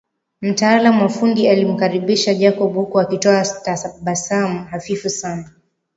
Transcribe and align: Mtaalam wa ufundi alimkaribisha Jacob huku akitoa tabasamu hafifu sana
Mtaalam 0.41 0.99
wa 0.99 1.05
ufundi 1.05 1.49
alimkaribisha 1.49 2.33
Jacob 2.33 2.73
huku 2.73 2.99
akitoa 2.99 3.43
tabasamu 3.45 4.65
hafifu 4.65 5.09
sana 5.09 5.49